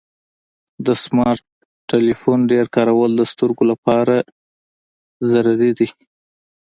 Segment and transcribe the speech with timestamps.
[0.85, 1.45] د سمارټ
[1.89, 4.15] ټلیفون ډیر کارول د سترګو لپاره
[5.29, 5.89] ضرري دی.